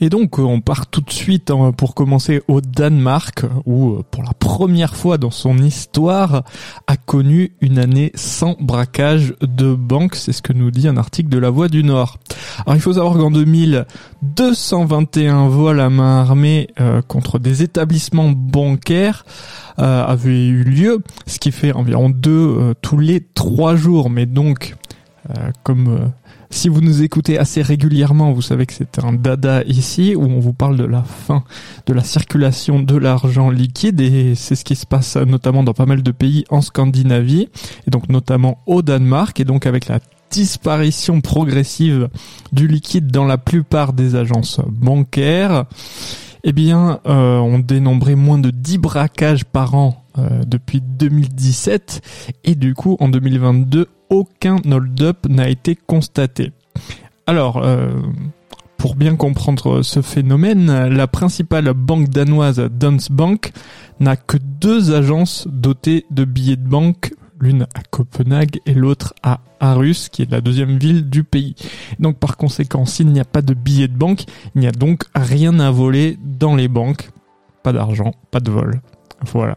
[0.00, 4.32] Et donc on part tout de suite hein, pour commencer au Danemark où pour la
[4.32, 6.44] première fois dans son histoire
[6.86, 11.28] a connu une année sans braquage de banque, c'est ce que nous dit un article
[11.28, 12.18] de La Voix du Nord.
[12.64, 13.86] Alors il faut savoir qu'en 2000,
[14.22, 19.24] 221 vols à main armée euh, contre des établissements bancaires
[19.78, 24.26] euh, avaient eu lieu, ce qui fait environ deux euh, tous les trois jours, mais
[24.26, 24.74] donc
[25.62, 26.10] comme
[26.50, 30.40] si vous nous écoutez assez régulièrement, vous savez que c'est un dada ici où on
[30.40, 31.44] vous parle de la fin
[31.86, 35.86] de la circulation de l'argent liquide et c'est ce qui se passe notamment dans pas
[35.86, 37.48] mal de pays en Scandinavie
[37.86, 42.08] et donc notamment au Danemark et donc avec la disparition progressive
[42.52, 45.64] du liquide dans la plupart des agences bancaires,
[46.44, 52.00] eh bien, euh, on dénombrait moins de 10 braquages par an euh, depuis 2017
[52.44, 56.52] et du coup en 2022 aucun hold-up n'a été constaté.
[57.26, 57.88] Alors, euh,
[58.78, 63.52] pour bien comprendre ce phénomène, la principale banque danoise Danske Bank
[64.00, 69.40] n'a que deux agences dotées de billets de banque, l'une à Copenhague et l'autre à
[69.60, 71.54] Aarhus, qui est la deuxième ville du pays.
[71.98, 75.04] Donc par conséquent, s'il n'y a pas de billets de banque, il n'y a donc
[75.14, 77.10] rien à voler dans les banques.
[77.62, 78.80] Pas d'argent, pas de vol.
[79.32, 79.56] Voilà.